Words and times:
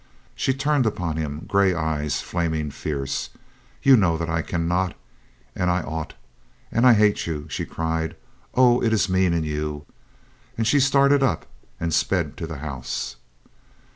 She 0.33 0.55
turned 0.55 0.87
upon 0.87 1.17
him, 1.17 1.45
gray 1.47 1.75
eyes 1.75 2.21
flaming 2.21 2.71
fierce. 2.71 3.29
"You 3.83 3.95
know 3.95 4.17
that 4.17 4.31
I 4.31 4.41
can 4.41 4.67
not! 4.67 4.95
And 5.55 5.69
I 5.69 5.83
ought! 5.83 6.15
And 6.71 6.87
I 6.87 6.93
hate 6.95 7.27
you!" 7.27 7.45
she 7.51 7.65
cried. 7.65 8.15
"Oh, 8.55 8.81
it 8.81 8.93
is 8.93 9.07
mean 9.09 9.31
in 9.31 9.43
you!" 9.43 9.85
and 10.57 10.65
she 10.65 10.79
started 10.79 11.21
up 11.21 11.45
and 11.79 11.93
sped 11.93 12.35
to 12.37 12.47
the 12.47 12.57
house. 12.65 13.17